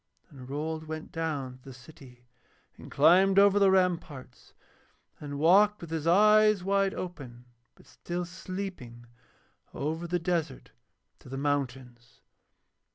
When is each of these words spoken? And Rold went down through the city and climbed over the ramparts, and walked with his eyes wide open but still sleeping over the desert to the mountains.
And 0.31 0.49
Rold 0.49 0.85
went 0.85 1.11
down 1.11 1.59
through 1.59 1.73
the 1.73 1.77
city 1.77 2.25
and 2.75 2.89
climbed 2.89 3.37
over 3.37 3.59
the 3.59 3.69
ramparts, 3.69 4.55
and 5.19 5.37
walked 5.37 5.79
with 5.79 5.91
his 5.91 6.07
eyes 6.07 6.63
wide 6.63 6.95
open 6.95 7.45
but 7.75 7.85
still 7.85 8.25
sleeping 8.25 9.05
over 9.75 10.07
the 10.07 10.17
desert 10.17 10.71
to 11.19 11.29
the 11.29 11.37
mountains. 11.37 12.21